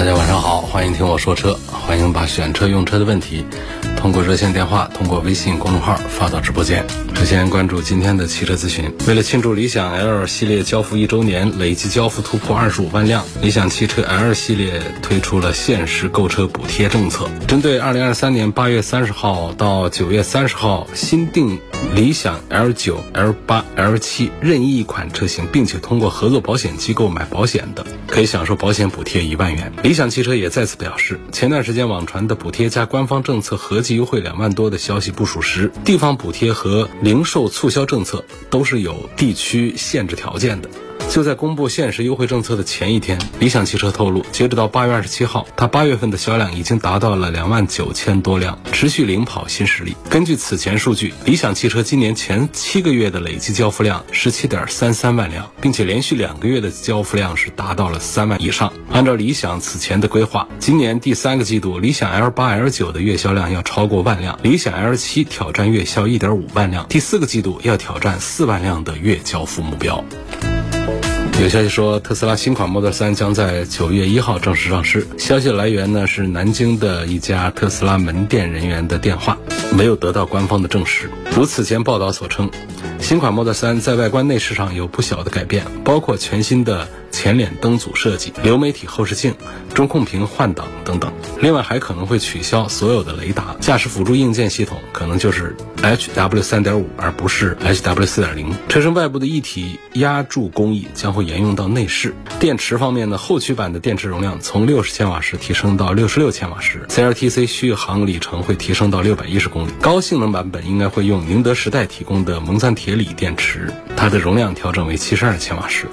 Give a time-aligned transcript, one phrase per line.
[0.00, 3.44] 大家晚上好，欢迎听我说车，欢迎把选车用车的问题
[3.98, 6.82] 通过热线电话、通过微信公众号发到直播间。
[7.14, 8.90] 首先关注今天的汽车资讯。
[9.06, 17.28] 为了庆祝理想 L 系列交付一周年，累计交付突破二十五万辆，理想汽车 L 系列推出了限时购车补贴政策。
[17.46, 21.60] 针对二零二三年八月三十号到九月三十号新订
[21.94, 29.72] 理想 L 九、L 八、L 七任意一款车型，并且通过合作保险机构买保险的，可以享受保险补贴一万元。
[29.82, 40.70] 理想汽车也再次表示，前段时间网传的补贴加官方政策合计优惠两万多的消息不属实，地方补贴和零售促销政策都是有地区限制条件的。
[41.08, 49.96] 就在公布限时优惠政策的前一天，理想汽车透露，截止到八月二十七号，它八月份的销量已经达到了两万九千多辆，持续领跑新势力。
[50.08, 58.72] 根据此前数据，理想汽车今年前七个月的累计交付量十七点三三万辆，并且连续两个月的交付量是达到了三万以上。
[58.92, 70.04] 按照理想此前的规划，今年第三个季度，理想 L 八、L 九的月销量要超过万辆，理想 L 七挑战月销一点五万辆，第四个季度要挑战四万辆的月交付目标。
[71.40, 75.06] 有消息说，特斯拉新款 Model 3将在九月一号正式上市。
[75.16, 79.38] 消息来源呢是南京的一家特斯拉门店人员的电话，
[79.74, 81.08] 没有得到官方的证实。
[81.34, 82.50] 如此前报道所称，
[83.00, 89.34] 新款 Model 3在外观内饰上有不小的改变，包括全新的前脸灯组设计、流媒体后视镜、
[89.74, 91.12] 中控屏换挡等等。
[91.40, 98.46] 另外还可能会取消所有的雷达，驾驶辅助硬件系统可能就是 HW 3.5，而不是 HW 4.0。
[98.68, 102.14] 车身外部的一体压铸工艺将会沿用到内饰。
[102.38, 109.70] 电池方面呢，后驱版的电池容量从六十千瓦时提升到六十六千瓦时，CLTC 续航里程会提升到六百一十公里。
[109.80, 115.86] 高性能版本应该会用宁德时代提供的锰酸铁锂电池，它的容量调整为七十二千瓦时。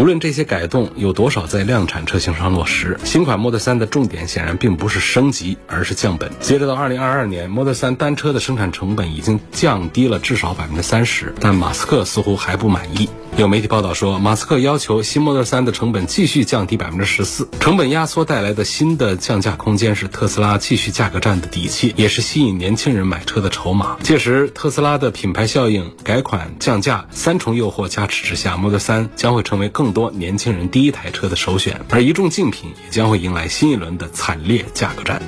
[0.00, 6.30] 无论这些改动有多少在量产车型上落实，新款 Model 3的重点显然并不是升级，而是降本。
[6.40, 13.08] 截止到2022年，Model 3单车的生产成本已经降低了至少百分之三十，但马斯克似乎还不满意。
[13.38, 23.96] 有媒体报道说，马斯克要求新 Model 3的成本继续降低百分之十四，成本压缩带来的新的降价空间是特斯拉继续价格战的底气，也是吸引年轻人买车的筹码。
[24.02, 35.22] 届时，特斯拉的品牌效应、改款、降价三重诱惑加持之下，Model 3将会成为更多年轻人第一台车的首选，而一众竞品也将会迎来新一轮的惨烈价格战。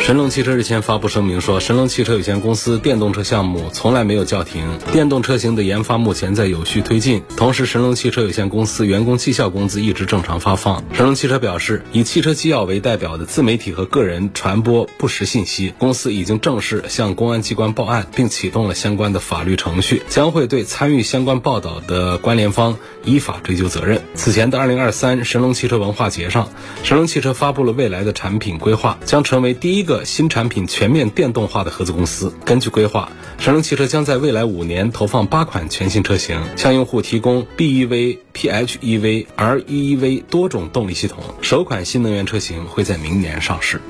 [0.00, 7.22] 神龙汽车日前发布声明说，神龙汽车有限公司电动车项目从来没有叫停，电动车型的研发目前在有序推进。
[7.36, 10.82] 同时，神龙汽车有限公司员工绩效工资一直正常发放。
[10.94, 24.02] 神龙汽车表示，以汽车机要为代表的自媒体和个人传播不实信息，公司已经正式向公安机关报案，并启动了相关的法律程序，将会对参与相关报道的关联方依法追究责任。
[24.14, 26.48] 此前的二零二三神龙汽车文化节上，
[26.82, 29.89] 神龙汽车发布了未来的产品规划，将成为第一个。
[29.90, 41.24] 个新产品全面电动化的合资公司，根据规划，神龙汽车将在未来五年投放八款全新车型，向用户提供 BEV、PHEV、REEV 多种动力系统。
[41.42, 43.80] 首款新能源车型会在明年上市。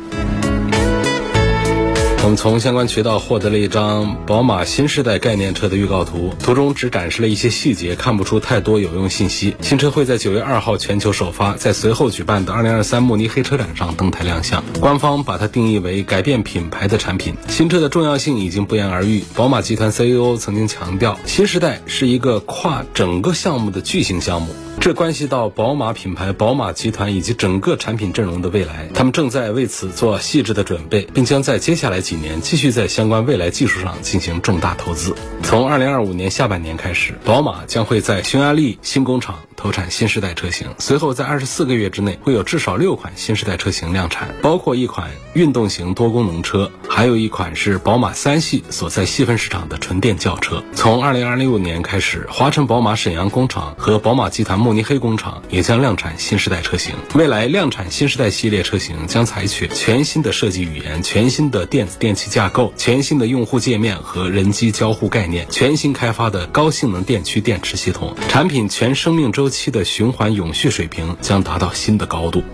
[2.22, 9.56] 我们从相关渠道获得了一张宝马新时代概念车的预告图，图中只展示了一些细节，看不出太多有用信息。
[9.62, 14.62] 新车会在九月二号全球首发，在随后举办的二零二三慕尼黑车展上登台亮相。
[14.81, 17.34] 官方把它定义为改变品牌的产品。
[17.48, 19.25] 新车的重要性已经不言而喻。
[19.34, 24.54] 宝马集团 CEO 曾经强调，新时代是一个跨整个项目的巨型项目。
[24.81, 35.15] 这关系到宝马品牌、宝马集团以及整个产品阵容的未来，他们正在为此做细致的准备，并将在接下来几年继续在相关未来技术上进行重大投资。
[35.43, 50.65] 从二零二五年下半年开始，宝马将会在匈牙利新工厂投产新时代车型，随后在二十四个月之内会有至少六款新时代车型量产，包括一款运动型多功能车，还有一款是宝马三系所在细分市场的纯电轿车。
[50.73, 56.94] 从二零二六年开始，华晨宝马沈阳工厂和宝马集团目慕尼黑工厂也将量产新时代车型。
[57.17, 72.44] 未来量产新时代系列车型将采取全新的设计语言、全新的电子电气架构、全新的用户界面和人机交互概念、全新开发的高性能电驱电池系统，产品全生命周期的循环永续水平将达到新的高度。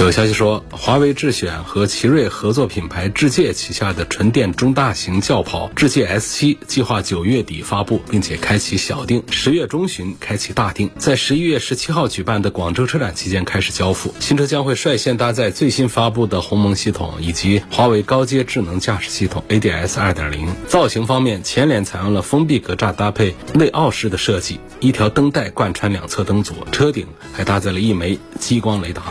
[0.00, 14.14] 有消息说，华为智选和奇瑞合作品牌智界旗下的纯电中大型轿跑智界 S7 计划九月底发布，并且开启小定，十月中旬开启大定，在十一月月十七号举办的广州车展期间开始交付。
[14.20, 20.48] 新车将会率先搭载最新发布的鸿蒙系统以及华为高阶智能驾驶系统 ADS 2.0。
[20.66, 29.02] 造型方面，前脸采用了封闭格栅搭配内凹式的设计，一条灯带贯穿两侧灯组，车顶还搭载了一枚激光雷达。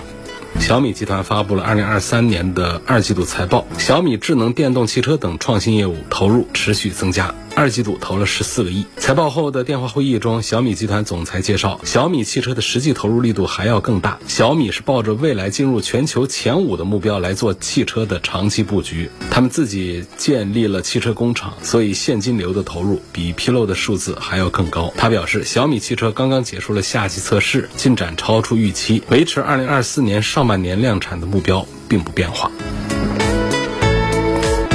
[0.60, 7.34] 小米集团发布了二零二三年的二季度财报，小米智能电动汽车等创新业务投入持续增加。
[7.56, 8.86] 二季度投了十四个亿。
[8.98, 14.20] 财报后的电话会议中，小米集团总裁介绍，小米汽车的实际投入力度还要更大。
[14.28, 19.10] 小米是抱着未来进入全球前五的目标来做汽车的长期布局。
[19.30, 24.94] 他们自己建立了汽车工厂，所以现金流的投入比披露的数字还要更高。
[24.98, 32.52] 他表示，小米汽车刚刚结束了夏季测试，进展超出预期，维持二零二四年上半年量产的目标并不变化。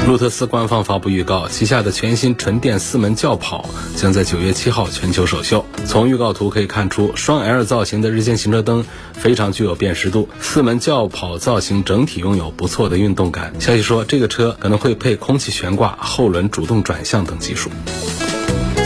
[0.07, 5.67] 路特斯官方发布预告，旗下的全新纯电四门轿跑将在九月七号全球首秀。
[5.85, 13.53] 从预告图可以看出，双 L 造型的日间行车灯非常具有辨识度，四门轿跑造型整体拥有不错的运动感。
[13.59, 17.69] 消息说，这个车可能会配空气悬挂、后轮主动转向等技术。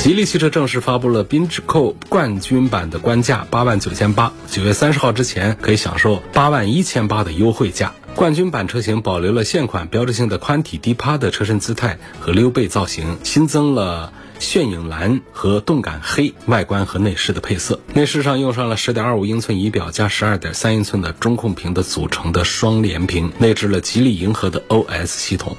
[0.00, 7.92] 吉利汽车正式发布了缤智蔻冠军版的官价八万九千八，九月三十号之前可以享受八万一千八的优惠价。
[8.14, 17.78] 冠军版车型保留了现款标志性的宽体低趴的车身姿态和溜背造型，新增了炫影蓝和动感黑外观和内饰的配色。
[17.92, 25.54] 内饰上用上了十点二五英寸仪表加十二点三英寸的中控屏的组成的双联屏，内置了吉利银河的 OS 系统。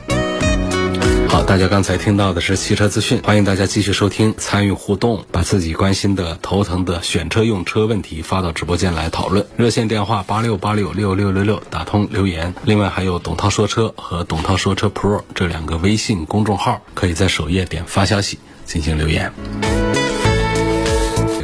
[1.31, 9.47] 好，大家刚才听到的是汽车资讯，欢迎大家继续收听，参与互动，把自己关心的、头疼的选车用车问题发到直播间来讨论。
[9.55, 12.53] 热线电话八六八六六六六六，打通留言。
[12.65, 19.31] 另外还有董涛说车和董涛说车 Pro 这两个微信公众号，可以在首页点发消息进行留言。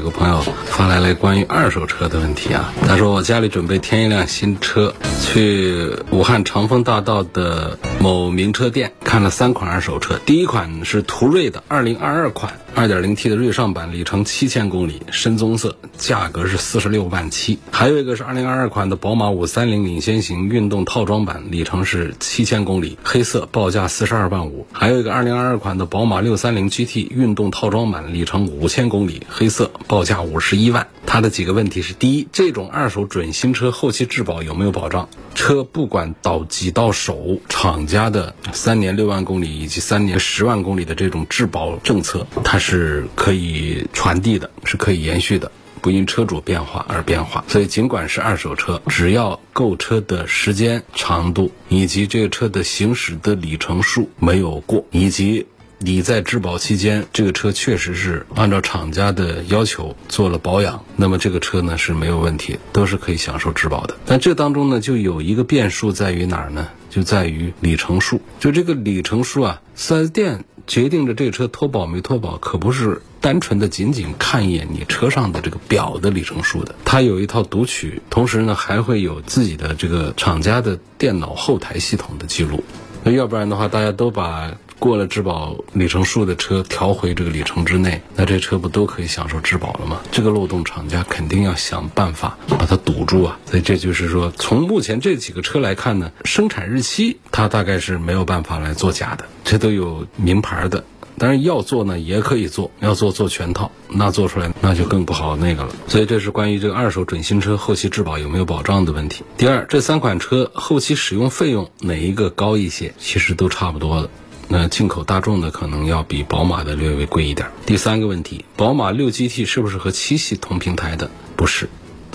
[0.10, 12.54] 朋友发来了关于二手车的问题啊，他说我家里准备添一辆新车，去武汉长风大道的某名车店看了三款二手车，第一款是途锐的二零二二款。
[12.76, 17.58] 二点零 T 的锐尚版，里程七千公里，深棕色，价格是四十六万七。
[17.72, 24.68] 还有一个是二零二二款的宝马五三零领先型运动套装版，里程是七千公里，黑色，报价四十二万五。
[24.72, 30.86] 还有一个二零二二款的宝马六三零 GT 运动套装版，里程五千公里，黑色，报报价五十一万。
[31.08, 35.10] 它的几个问题是：第一，这种二手准新车后期质保有没有保障？
[35.34, 42.60] 车不管到几到手，厂家的三年六万公里以及三年十万公里的这种质保政策，它。
[42.60, 45.50] 是可以传递的，是可以延续的，
[45.80, 47.46] 不因车主变化而变化。
[47.48, 55.46] 所以，尽管是二手车，只要购车的时间长度以及这个车的行驶的里程数没有过，以及
[55.80, 63.96] 你在质保期间这个车确实是按照厂家的要求做了保养，那么这个车呢是没有问题，都是可以享受质保的。
[64.06, 66.68] 但这当中呢，就有一个变数在于哪儿呢？
[66.90, 68.22] 就在于里程数。
[68.40, 70.46] 就这个里程数啊，四 S 店。
[70.66, 82.66] 决定着这车脱保没脱保，可不是单纯的仅仅看一眼你车上的这个表的里程数的，它有一套读取，同时呢还会有自己的这个厂家的电脑后台系统的记录。
[83.06, 90.02] 那要不然的话，大家都把过了质保里程数的车调回这个里程之内，那这车不都可以享受质保了吗？
[90.12, 93.40] 这个漏洞厂家肯定要想办法把它堵住啊！
[93.46, 100.84] 所以这就是说，从目前这几个车来看呢，生产日期它大概是没有办法来做假的，这都有名牌的。
[101.20, 105.70] 当然要做呢，也可以做，要做做全套，那做出来那就更不好那个了。
[105.88, 109.24] 所以这是关于这个二手准新车后期质保有没有保障的问题。
[109.36, 112.94] 第二，这三款车后期使用费用哪一个高一些？
[113.00, 114.10] 其实都差不多的。
[114.50, 117.48] 那进口大众的可能要比宝马的略微贵一点。
[117.66, 121.10] 第三个问题，宝马六 GT 是不是和七系同平台的？
[121.36, 121.70] 不是，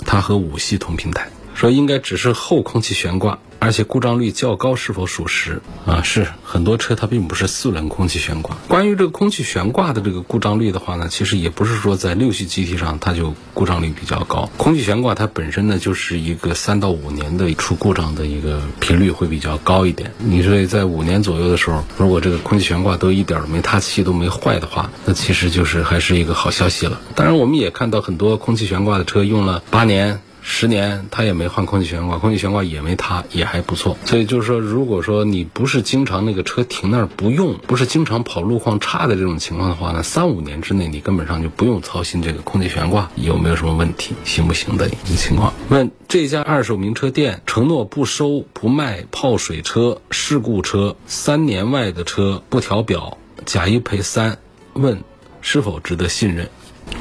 [0.05, 1.27] 它和五系同平台。
[1.53, 3.39] 说应该只是后空气悬挂。
[3.59, 6.01] 而且故障率较高，是否属实啊？
[6.03, 8.57] 是很多车它并不是四轮空气悬挂。
[8.67, 14.49] 关于这个空气悬挂的这个故障率的话呢，其实也不是说在六系机体上它就故障率比较高。
[14.57, 20.11] 空气悬挂它本身呢就是一个三到五年的出故障的一个频率会比较高一点。
[20.17, 26.99] 你说在五年左右的时候，如果这个空气悬挂都一点没塌气都没坏的话，那其实就是还是一个好消息了。
[27.15, 30.19] 当然，我们也看到很多空气悬挂的车用了八年。
[30.45, 33.97] 十年他也没换空气悬挂，空气悬挂也没塌，也还不错。
[34.03, 45.53] 所以就是说，如果说你不是经常那个车停那儿不用，不是经常跑路况差的这种情况的话呢，三五年之内你根本上就不用操心这个空气悬挂有没有什么问题，行不行的一个情况。
[45.69, 54.37] 问这家二手名车店承诺不收不卖泡水车、事故车，三年外的车不调表，假一赔三，
[54.73, 55.01] 问
[55.41, 56.49] 是否值得信任？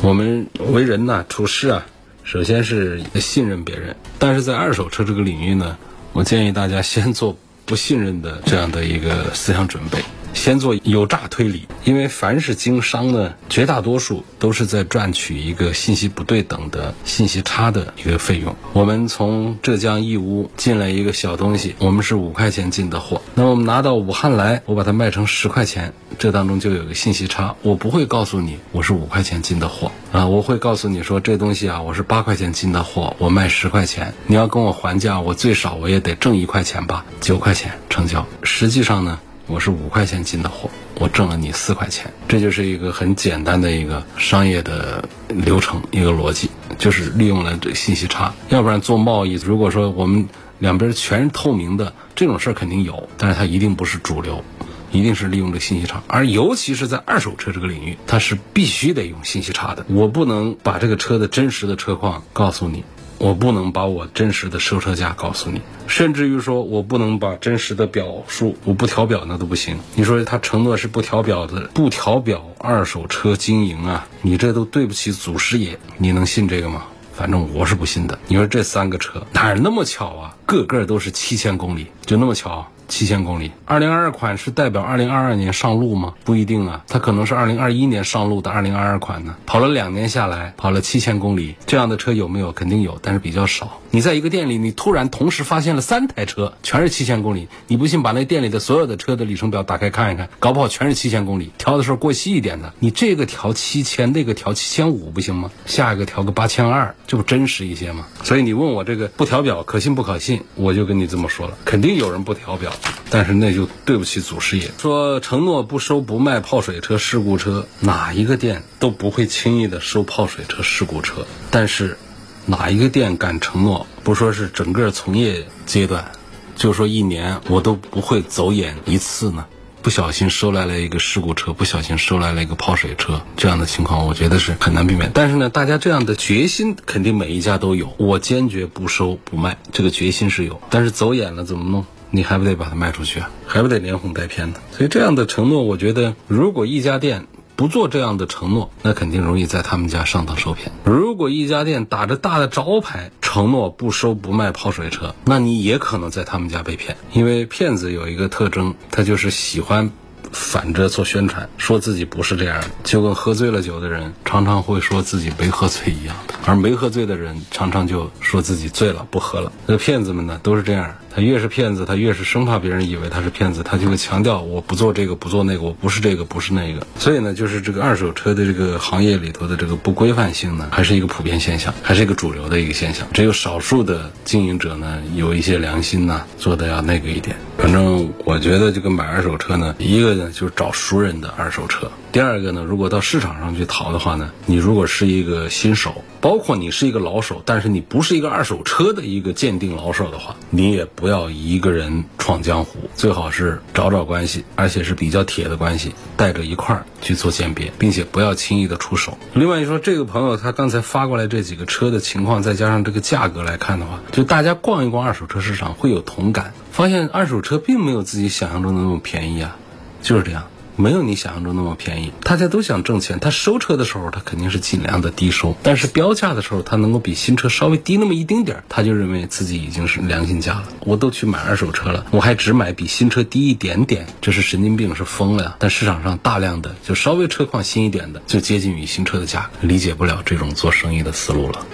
[0.01, 1.87] 我们为人呐，处事啊。
[2.25, 5.77] 首先是信任别人，但是在二手车这个领域呢，
[6.13, 9.99] 我建议大家先做不信任的这样的一个思想准备。
[10.35, 18.55] 先做有诈推理，因为凡是经商呢，绝大多数都是在赚取一个信息不对等的信息差的一个费用。
[18.73, 27.55] 我们从浙江义乌进来一个小东西，我们是五块钱进的货，那么我们拿到武汉来，我把它卖成十块钱，这当中就有个信息差。
[27.63, 38.27] 我不会告诉你我是五块钱进的货啊，我会告诉你说这东西啊，我是八块钱进的货，我卖十块钱，你要跟我还价，我最少我也得挣一块钱吧，九块钱成交。
[38.43, 39.21] 实际上呢？
[39.53, 48.33] 我是五块钱进的货，我挣了你四块钱，这就是一个很简单的一个商业的流程，一个逻辑，就是利用了这信息差。
[48.49, 50.27] 要不然做贸易，如果说我们
[50.59, 54.43] 两边全是透明的，这种事儿肯定有，但是它一定不是主流，
[54.91, 56.03] 一定是利用这信息差。
[56.07, 59.85] 而尤其是在二手车这个领域，它是必须得用信息差的。
[59.91, 62.85] 我不能把这个车的真实的车况告诉你。
[63.23, 69.79] 我不能把我真实的收车价告诉你，甚至于说我不能把真实的表述，我不调表那都不行。
[69.95, 76.83] 你说他承诺是不调表的，不调表二手车经营啊，你这都对不起祖师爷，你能信这个吗？
[77.15, 78.19] 反正我是不信的。
[78.27, 80.37] 你说这三个车哪儿那么巧啊？
[80.45, 82.72] 个个都是七千公里，就那么巧。
[82.89, 86.15] 七千公里，二零二二款是代表二零二二年上路吗？
[86.25, 89.35] 不一定啊，它可能是二零二一年上路的二零二二款呢。
[89.47, 92.53] 跑了两年下来，跑了七千公里，这样的车有没有？
[92.53, 93.79] 肯定有，但是比较少。
[93.91, 101.51] 你在一个店里，你突然同时发现了三台车，全是七千公里，你不信把那店里的所有的车的里程表打开看一看，搞不好全是七千公里。
[101.59, 105.51] 调的时候过细一点的，你这个调七千，那个调七千五不行吗？
[105.67, 108.07] 下一个调个八千二，这不真实一些吗？
[108.23, 112.72] 所以你问我这个不调表可信不可信，我就跟你这么说了，肯定有人不调表。
[113.11, 121.27] 但是那就对不起祖师爷，说承诺不收不卖泡水车、事故车，哪一个店都不会轻易的收泡水车、事故车。
[121.51, 121.99] 但是，
[122.47, 123.87] 哪一个店敢承诺？
[124.03, 126.11] 不说是整个从业阶段，
[126.57, 129.45] 就说一年我都不会走眼一次呢？
[129.83, 135.11] 不小心收来了一个事故车，不小心收来了一个泡水车，这样的情况我觉得是很难避免。
[135.13, 140.61] 但是呢，大家这样的决心肯定每一家都有，我坚决不收不卖，这个决心是有。
[140.71, 141.85] 但是走眼了怎么弄？
[142.15, 143.31] 你还不得把它卖出去啊？
[143.47, 144.61] 还不得连哄带骗的？
[144.71, 147.27] 所以这样的承诺，我觉得如果一家店
[147.57, 150.73] 不做这样的承诺，那肯定容易在他们家上当受骗。
[150.85, 156.99] 如果一家店打着大的招牌承诺不收不卖泡水车，那你也可能在他们家被骗。
[157.15, 159.91] 因为骗子有一个特征，他就是喜欢
[160.33, 169.53] 反着做宣传，说自己不是这样的，就跟喝醉了酒的人常常会说自己没喝醉一样的，而没喝醉的人常常就说自己醉了不喝了。
[169.67, 170.95] 那骗子们呢，都是这样。
[171.15, 176.87] 他越是骗子，他越是生怕别人以为他是骗子，他就会强调我不做这个，不做那个，我不是这个，不是那个。
[176.97, 183.07] 所以呢，就是这个二手车的这个行业里头的这个不规范性呢，还是一个普遍现象，还是一个主流的一个现象。
[183.13, 187.37] 只有少数的经营者呢，有一些良心呢，做的要那个一点。
[187.59, 200.87] 反正我觉得这个买二手车呢，一个呢就是找熟人的二手车，第二个呢，如果到市场上去淘的话呢，你如果是一个新手，包括你是一个老手，但是你不是一个二手车的一个鉴定老手的话，你也。
[200.95, 209.19] 不要一个人闯江湖，最好是找找关系，而且是比较铁的关系，带着一块儿去做鉴别，并且不要轻易的出手。
[209.33, 219.57] 另外，你说这个朋友他刚才发过来这几个车的情况，再加上这个价格来看的话，就大家逛一逛二手车市场会有同感，发现二手车并没有自己想象中的那么便宜啊，
[220.03, 220.45] 就是这样。
[220.77, 223.19] 没有你想象中那么便宜，大家都想挣钱。
[223.21, 230.65] 他收车的时候，他肯定是尽量的低收，但是标价的时候，他能够比新车稍微低那么一丁点儿，他就认为自己已经是良心价了。
[230.81, 235.57] 我都去买二手车了，我还只买比新车低一点点，这是神经病，是疯了呀！
[235.59, 241.67] 但市场上大量的就稍微车况新一点的，就接近于新车的价格，理解不了这种做生意的思路了。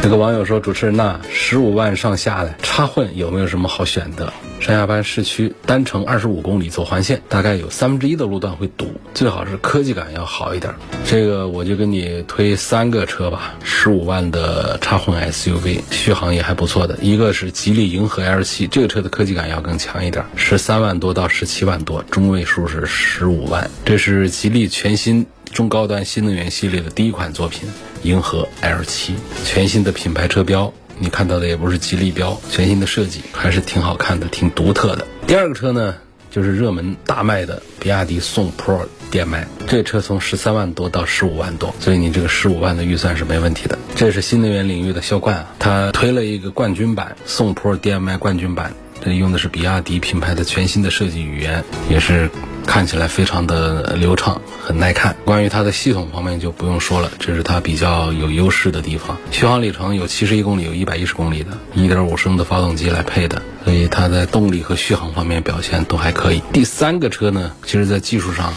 [0.00, 4.32] 这个网友说：“主持人呐，十五万上下的插混有没有什么好选的？
[4.60, 10.74] 上下班市区单程二十五公里走环线，大概有三分之一的路段会堵，最好是科技感要好一点。
[11.06, 16.98] 这个我就给你推三个车吧，十五万的插混 SUV，续航也还不错的。
[17.00, 23.70] 一个是吉利银河 L7，这个车的科技感要更强一点，十三万多到十七万多，中位数是十五万。
[23.84, 27.68] 这是吉利全新中高端新能源系列的第一款作品，
[28.02, 29.12] 银河 L7，
[29.44, 35.06] 全新的品牌车标。”你看到的也不是吉利标，全新的设计还是挺好看的，挺独特的。
[35.26, 35.94] 第二个车呢，
[36.30, 43.78] 就是热门大卖的比亚迪宋 Pro DM-i，，这车从十三万多到十五万多，所以你这个十五万的预算是没问题的。
[43.94, 52.30] 这是新能源领域的销冠啊，它推了一个冠军版宋 Pro DM-i 冠军版，这用的是比亚迪品牌的全新的设计语言，也是。
[52.66, 55.16] 看起来非常的流畅，很耐看。
[55.24, 59.16] 关于它的系统方面就不用说了，这是它比较有优势的地方。
[59.30, 66.42] 续航里程有七十一公里，有一百一十公里的，一点五升的发动机来配的，所以它在动力和续航方面表现都还可以。
[66.52, 68.52] 第三个车呢，其实在技术上。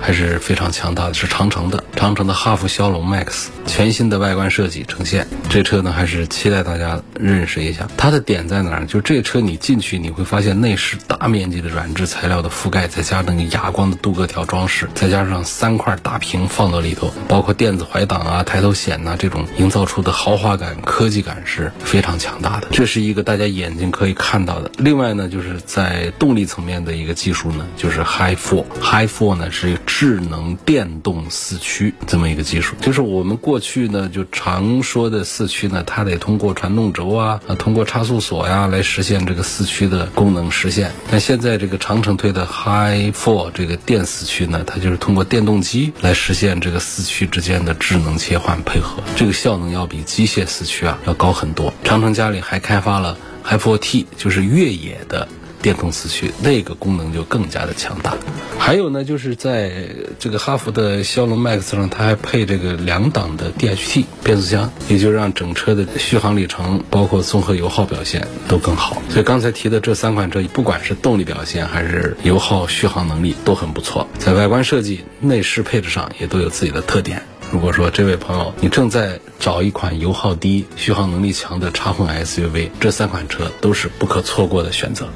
[0.00, 5.26] 还是非常强大的，是长城的长城的哈弗枭龙 MAX 全新的外观设计呈现。
[5.50, 7.88] 这车呢，还是期待大家认识一下。
[7.96, 8.86] 它的点在哪儿？
[8.86, 22.68] 就这车你进去你会发现内饰大面积的软质材料的覆盖，再加那个哑光的镀铬条装饰，再加上三块大屏放到里头，包括电子怀挡啊、抬头显呐，这种营造出的豪华感、科技感是非常强大的。
[22.70, 24.70] 这是一个大家眼睛可以看到的。
[24.78, 29.76] 另外呢，就是在动力层面的一个技术呢，就是 High Four，High Four 呢是。
[29.90, 40.92] 智能电动四驱这么一个技术，就是我们过去呢就常说的四驱呢，它得通过传动轴啊，啊通过差速锁呀来实现这个四驱的功能实现。
[41.10, 51.72] 那现在这个长城推的 High Four 这个电四驱呢，它就是通过电动机来实现这个四驱之间的智能切换配合，这个效能要比机械四驱啊要高很多。
[51.82, 55.26] 长城家里还开发了 High Four T，就是越野的。
[55.60, 58.16] 电动四驱那个功能就更加的强大，
[58.58, 59.88] 还有呢，就是在
[60.18, 69.02] 这个哈弗的骁龙 MAX 上，它还配这个两档的 DHT 变速箱，也就让整车的续航里程，包括综合油耗表现都更好。
[69.10, 77.22] 所以刚才提的这三款车，不管是动力表现还是油耗、续航能力都很不错，在外观设计、内饰配置上也都有自己的特点。
[77.50, 85.08] 如果说这位朋友你正在找一款油耗低、续航能力强的插混 SUV，这三款车都是不可错过的选择。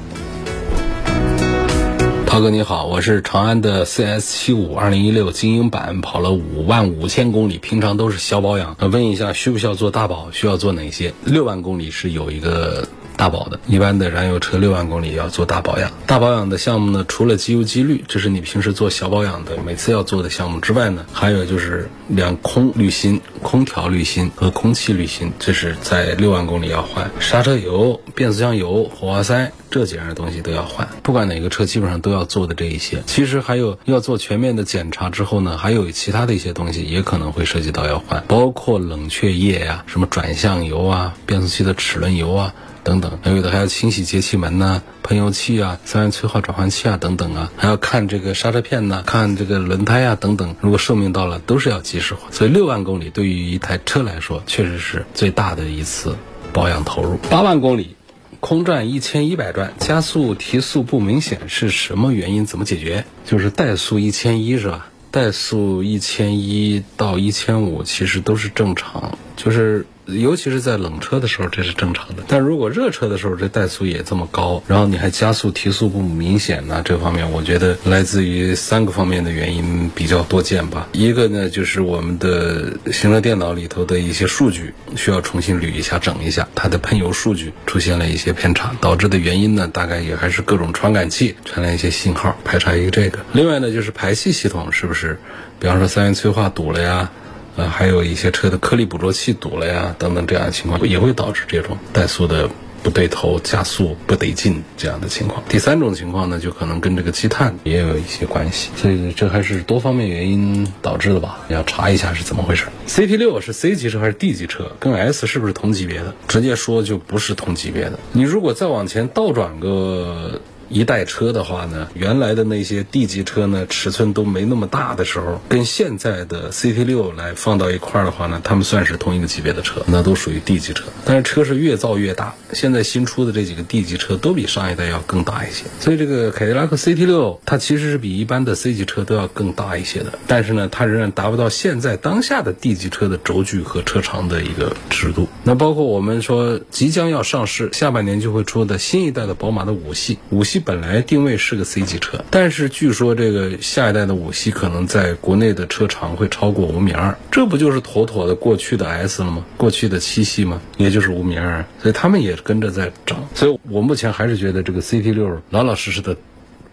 [2.33, 8.75] 涛哥你好，我是长安的 CS 七五二零一六精英版，跑了五万五千公里，平常都是小保养。
[8.91, 10.31] 问一下，需不需要做大保？
[10.31, 11.13] 需要做哪些？
[11.23, 12.87] 六万公里是有一个。
[13.15, 15.91] 大保的，一般的燃油车六万公里要做大保养。
[16.05, 27.09] 大保养的项目呢，除了机油机滤，这是你平时做小保养的每次要做的项目之外呢，还有就是两空滤芯、空调滤芯和空气滤芯，这是在六万公里要换。
[27.19, 30.87] 刹车油、变速箱油、火花塞这几样东西都要换。
[31.01, 33.03] 不管哪个车，基本上都要做的这一些。
[33.05, 42.53] 其实还有要做全面的检查之后呢，还有其他的一些东西也可能会涉及到要换，包括冷却液呀、什么转向油啊、变速器的齿轮油啊。
[42.83, 50.55] 等等，还有的还要清洗节气门呐、喷油器啊、三元催化转换器啊等等啊，还要看这个刹车片呐、看这个轮胎啊等等。
[50.59, 52.31] 如果寿命到了，都是要及时换。
[52.31, 56.17] 所以六万公里对于一台车来说，确实是最大的一次
[56.51, 57.17] 保养投入。
[57.29, 57.95] 八万公里，
[58.41, 62.45] 空转一千一百转，加速提速不明显，是什么原因？
[62.45, 63.05] 怎么解决？
[63.25, 64.87] 就是怠速一千一是吧？
[65.11, 69.85] 怠速一千一到一千五，其实都是正常，就是。
[70.05, 72.23] 尤其是在冷车的时候，这是正常的。
[72.27, 76.81] 但如果热车的时候，这怠速也这么高，然后你还加速提速不明显呢？
[76.83, 80.87] 这方面我觉得来自于三个方面的原因比较多见吧。
[80.91, 93.19] 一个呢，就是我们的行车电脑里头的一些数据需要重新捋一下、整一下，它的喷油数据出现了一些偏差，导致的原因呢，大概也还是各种传感器传来一些信号，排查一个这个。
[93.31, 95.17] 另外呢，就是排气系统是不是，
[95.59, 97.09] 比方说三元催化堵了呀？
[97.55, 102.49] 呃，还有一些车的颗粒捕捉器堵了呀，等等这样的情况，也会导致这种怠速的
[102.81, 105.43] 不对头、加速不得劲这样的情况。
[105.47, 111.39] 第三种情况呢，就可能跟这个积碳也有一些关系，所以这还是多方面原因导致的吧？
[111.49, 112.65] 要查一下是怎么回事。
[112.87, 114.71] CT 六是 C 级车还是 D 级车？
[114.79, 116.13] 跟 S 是不是同级别的？
[116.27, 117.99] 直接说就不是同级别的。
[118.11, 120.41] 你如果再往前倒转个。
[120.73, 130.85] 一代车的话呢，原来的那些 D 级车呢，尺寸都没那么大的时候，跟现在的 CT 六来放到一块儿的话呢，他们算是同一个级别的车，那都属于 D 级车。
[131.05, 135.65] 但是车是越造越大，现在新出的这几个 D 级车都比上一代要更大一些。
[135.79, 145.27] 所以这个凯迪拉克 CT 六它其实是比一般的 C 级车都要更大一些的，但是呢，它仍然达不到现在当下的 D 级车的轴距和车长的一个尺度。
[145.43, 159.45] 那包括我们说即将要上市，下半年就会出的新一代的宝马的五系，五系本来定位是个 C 级车，但是据说这个下一代的五系可能在国内的车长会超过五米二，这不就是妥妥的过去的 S 了吗？
[159.57, 160.61] 过去的七系吗？
[160.77, 163.27] 也就是五米二，所以他们也跟着在涨。
[163.35, 166.15] 所以我目前还是觉得这个 CT 六老老实实的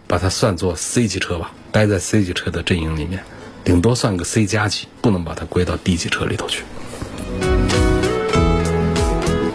[0.07, 3.23] 把它算作 C 级车吧，待在 C 级车的阵营里面，
[3.65, 6.63] 顶多算个 C 加级，不能把它归到 D 级车里头去。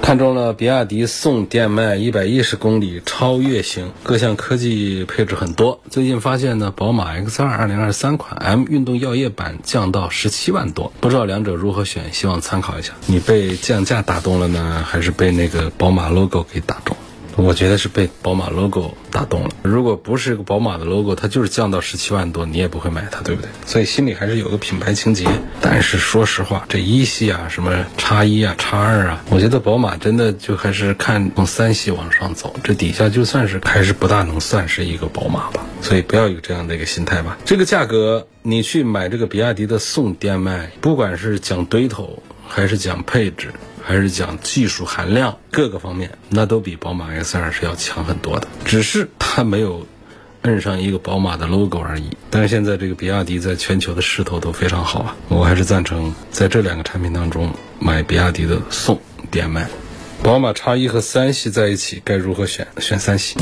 [0.05, 5.79] 看中了比亚迪宋电迈一百一十公里超越型，各项科技配置很多。
[5.89, 12.93] 最近发现呢，宝马 X 二二零二三款 M 运动耀夜版降到十七万多，不知道两者如何选，希望参考一下。
[13.07, 16.94] 你被降价打动了呢，还是被那个宝马 logo 给打动？
[17.37, 19.49] 我觉得是被宝马 logo 打动了。
[19.61, 23.49] 如果不是一个宝马的 logo，它就是降到十七万多，你也不会买它，对不对？
[23.65, 25.27] 所以心里还是有个品牌情节。
[25.59, 35.65] 但是说实话，这一系啊，什么叉一啊、叉二啊，我觉得宝马真的就还是看从三系往上走，这底下就算是还是不大能算是一个宝马吧。
[35.81, 37.37] 所以不要有这样的一个心态吧。
[37.43, 43.51] 这个价格，你去买这个比亚迪的宋 DM-i，，不管是讲堆头还是讲配置。
[43.85, 49.85] 还是讲技术含量各个方面，那都比宝马 X2 是要强很多的，只是它没有
[50.41, 52.17] 摁上一个宝马的 logo 而已。
[52.31, 59.67] 但是现在这个比亚迪在全球的势头都非常好啊，我还是赞成在这两个产品当中买比亚迪的宋电迈。
[60.23, 62.67] 宝马 X1 和三系在一起该如何选？
[62.79, 63.37] 选三系。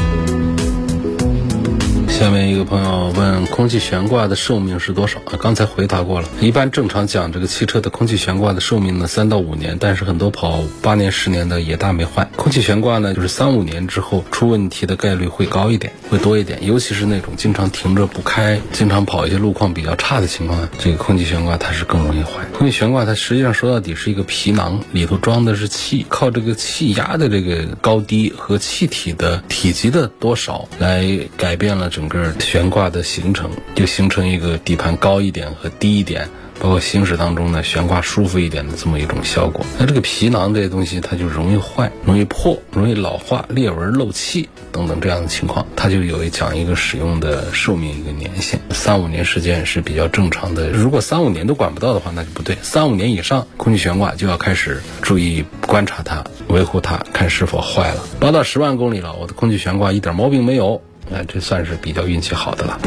[2.24, 5.36] 下面一个朋友问空气悬挂的寿命是多少啊？
[5.42, 6.30] 刚才回答过了。
[6.40, 9.76] 一般正常讲，这个汽车的空气悬挂的寿命呢，三到五年。
[9.78, 12.30] 但是很多跑八年、十年的也大没坏。
[12.38, 16.66] 空气悬挂呢，就是三五年之后出问题的概率会高一点，会多一点。
[16.66, 22.46] 尤其是那种经常停着不开、经常跑一些路况比较差的情况，这个空气悬挂它是更容易坏。
[22.58, 31.06] 空气悬挂它实际上说到底是一个皮囊，里头装的是气，靠这个气压的这个高低和气体的体积的多少来
[31.36, 32.13] 改变了整个。
[32.14, 39.66] 是悬挂的形成就形成一个底盘高一点和低一点，包括行驶当中呢悬挂舒服一点的这么一种效果。
[39.80, 50.70] 那这个皮囊这些东西它就容易坏、容易破、容易老化、裂纹、漏气等等这样的情况，它就有一讲一个使用的寿命一个年限，三五年时间是比较正常的。
[50.70, 52.56] 如果三五年都管不到的话，那就不对。
[52.62, 58.04] 三五年以上，空气悬挂就要开始注意观察它、维护它，看是否坏了。
[58.20, 60.82] 八到十万公里了，我的空气悬挂一点毛病没有。
[61.14, 62.80] 哎，这算是比较运气好的了。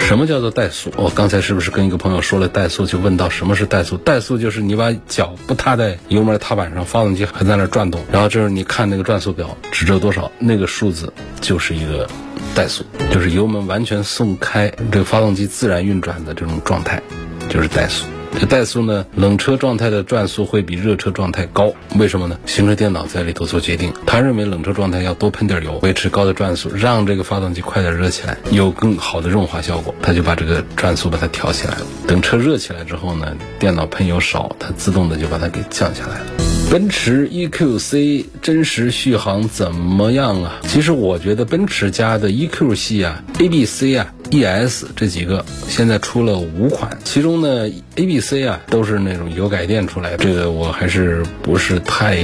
[0.00, 0.92] 什么叫做怠速？
[0.96, 2.84] 我刚才是不是跟一个朋友说了怠速？
[2.84, 3.96] 就问到什么是怠速？
[3.98, 12.06] 怠速就是你把脚不踏在油门踏板上，发动机还在那转动，然后这时候你看那个转速表指着多少，那个数字就是一个
[12.54, 17.00] 怠速，就是油门完全松开，这个发动机自然运转的这种状态，
[17.48, 18.04] 就是怠速。
[18.38, 22.38] 这怠速呢，冷车状态的转速会比热车状态高，为什么呢？
[22.46, 31.86] 行车电脑在里头做决定，他认为冷车状态要多喷点油，维持高的转速，让这个发动机快点热起来，有更好的润滑效果，他就把这个转速把它调起来了。
[32.06, 36.43] 等车热起来之后呢，电脑喷油少，它自动的就把它给降下来了。
[36.70, 40.60] 奔驰 EQC 真实续航怎么样啊？
[40.66, 44.12] 其实我觉得奔驰家的 EQ 系啊，A、B、C 啊。
[44.30, 52.16] E.S 这几个现在出了五款，其中呢 A、B、C 啊都是那种油改电出来的，这个我还是不是太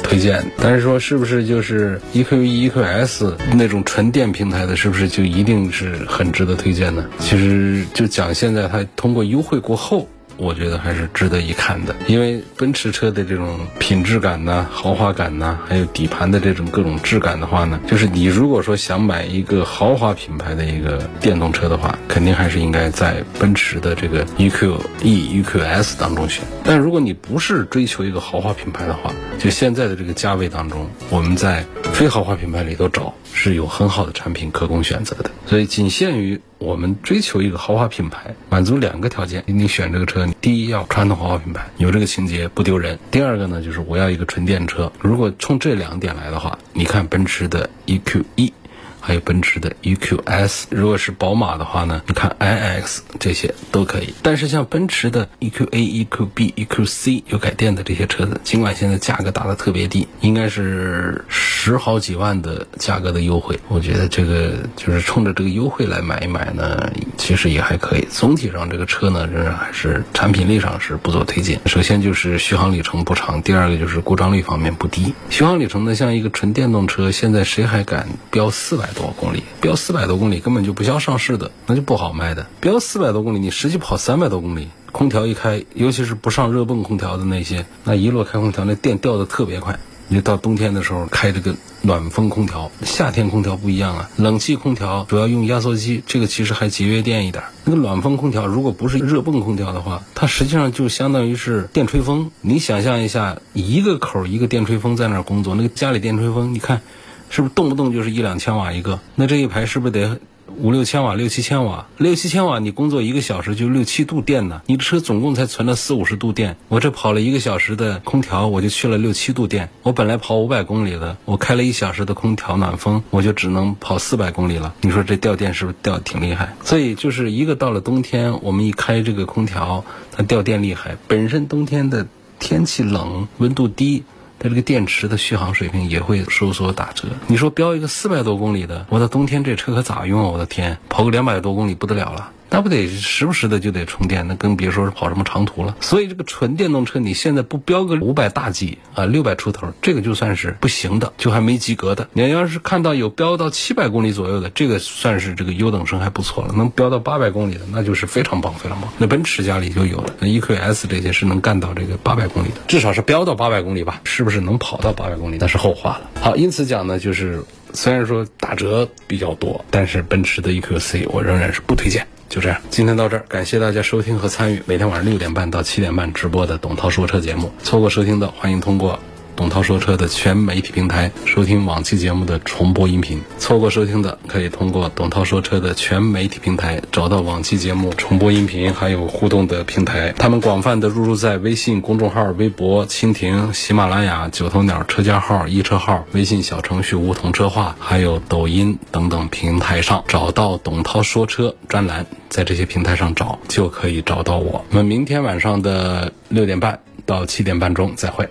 [0.00, 0.44] 推荐。
[0.58, 7.04] 但是说是不是就是 E.Q.E、E.Q.S 那种纯电平台的，是不是就一定是很值得推荐呢？
[7.18, 10.06] 其实就讲现在它通过优惠过后。
[10.36, 26.44] 我觉得还是值得一看的，因为奔驰车的这种品质感呐、豪华感呐，还有底盘的这种各种质感的话呢，就是你如果说想买一个豪华品牌的一个电动车的话，肯定还是应该在奔驰的这个 EQE、EQS 当中选。
[26.64, 31.64] 但如果你不是追求一个豪华品牌的话，就现在的这个价位当中，我们在
[31.96, 35.30] 非豪华品牌里头找是有很好的产品可供选择的。
[35.46, 36.38] 所以仅限于。
[36.58, 44.90] 我们追求一个豪华品牌，满足两个条件：你选这个车，第一要传统豪华品牌，有这个情节不丢人；第二个呢，就是我要一个纯电车。
[44.98, 48.52] 如果冲这两点来的话，你看奔驰的 EQE，
[49.00, 54.14] 还有奔驰的 EQS；如果是宝马的话呢，你看 iX 这些都可以。
[54.22, 61.22] 但是像奔驰的 EQA、EQB、EQC 有改电的这些车子，尽管现在价格打的特别低，应该是。
[61.66, 68.06] 十好几万的价格的优惠，我觉得这个就是冲着这个优惠来买一买呢，其实也还可以。
[68.08, 71.60] 总体上这个车呢，仍然还是产品力上是不做推荐。
[71.66, 75.12] 首先就是续航里程不长，第二个就是故障率方面不低。
[75.28, 79.42] 续航里程呢，像一个纯电动车，现在谁还敢标四百多公里？
[79.60, 82.46] 标四百多公里根本就不像上市的，那就不好卖的。
[82.60, 84.68] 标四百多公里，你实际跑三百多公里。
[84.92, 89.78] 空调一开，尤其是不上热泵空调的那些，那一落开空调，那电掉的特别快。
[90.08, 94.10] 你到冬天的时候开这个暖风空调，夏天空调不一样啊。
[94.16, 97.42] 冷气空调主要用压缩机，这个其实还节约电一点。
[97.64, 102.30] 那个暖风空调如果不是热泵空调的话，它实际上就相当于是电吹风。
[102.40, 106.82] 你想象一下，一个口一个电吹风在那儿工作，那个家里电吹风，你看
[107.28, 109.00] 是不是动不动就是一两千瓦一个？
[109.16, 110.20] 那这一排是不是得？
[110.58, 114.62] 五六千瓦，六七千瓦，六七千瓦，你工作一个小时就六七度电呢。
[114.66, 119.68] 你的车总共才存了四五十度电，我这跑了一个小时的空调，我就去了六七度电。
[119.82, 124.74] 我本来跑五百公里的，我开了一小时的空调暖风，我就只能跑四百公里了。
[124.80, 126.54] 你说这掉电是不是掉的挺厉害？
[126.64, 130.96] 所以就是一个到了冬天，我们一开这个空调，它掉电厉害。
[131.06, 132.06] 本身冬天的
[132.38, 134.04] 天气冷，温度低。
[134.38, 137.08] 它这个电池的续航水平也会收缩打折。
[137.26, 140.28] 你说标一个四百多公里的，我到冬天这车可咋用啊？
[140.28, 142.30] 我的天，跑个两百多公里不得了了。
[142.48, 145.76] 那不得时不时的就得充电，那更别说是跑什么长途了。
[145.80, 152.08] 所以这个纯电动车，你现在不标个五百大几啊，六百出头，这个就算是不行的，就还没及格的。
[152.12, 156.54] 你要是看到有标到七百公里左右的，这个算是这个优等生还不错了。
[156.54, 158.90] 能标到八百公里的，那就是非常棒，非常棒。
[158.98, 164.00] 那奔驰家里就有了，那 EQS 这些是能干到这个八百公里的，至少是标到八百公里吧？
[164.04, 165.36] 是不是能跑到八百公里？
[165.40, 166.10] 那是后话了。
[166.20, 172.06] 好，因此讲呢，就是虽然说打折比较多，但是奔驰的 EQC 我仍然是不推荐。
[172.28, 177.50] 就这样，今天到这儿，感谢大家收听和参与每天晚上六点半到七点半直播的董涛说车节目。
[177.62, 178.98] 错过收听的，欢迎通过。
[179.36, 190.12] 董涛说车的全媒体平台收听往期节目的重播音频，错过收听的可以通过董涛说车的全媒体平台找到往期节目重播音频，还有互动的平台。
[190.16, 204.64] 他们广泛的入驻在微信公众号、微博、蜻蜓、喜马拉雅、九头鸟车架号、一车号、微信小程序梧桐车话，还有抖音等等平台上找到董涛说车专栏，在这些平台上找就可以找到我。
[204.70, 208.26] 我们明天晚上的六点半到七点半钟再会。